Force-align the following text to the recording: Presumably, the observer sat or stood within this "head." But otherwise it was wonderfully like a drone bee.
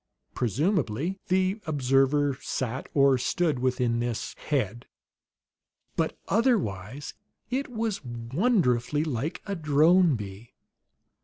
Presumably, 0.33 1.19
the 1.27 1.61
observer 1.67 2.35
sat 2.41 2.89
or 2.95 3.19
stood 3.19 3.59
within 3.59 3.99
this 3.99 4.33
"head." 4.47 4.87
But 5.95 6.17
otherwise 6.27 7.13
it 7.51 7.67
was 7.71 8.03
wonderfully 8.03 9.03
like 9.03 9.43
a 9.45 9.53
drone 9.55 10.15
bee. 10.15 10.53